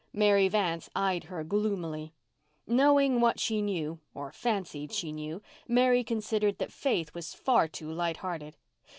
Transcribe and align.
Mary 0.13 0.47
Vance 0.47 0.89
eyed 0.95 1.25
her 1.25 1.43
gloomily. 1.43 2.11
Knowing 2.65 3.21
what 3.21 3.39
she 3.39 3.61
knew, 3.61 3.99
or 4.15 4.31
fancied 4.31 4.91
she 4.91 5.11
knew, 5.11 5.43
Mary 5.67 6.03
considered 6.03 6.57
that 6.57 6.73
Faith 6.73 7.13
was 7.13 7.35
far 7.35 7.67
too 7.67 7.91
light 7.91 8.17
hearted. 8.17 8.57